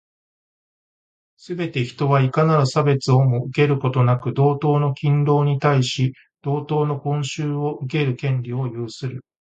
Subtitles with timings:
[1.37, 9.23] すべて人は、いかなる差別をも受けることなく、同等の勤労に対し、同等の報酬を受ける権利を有する。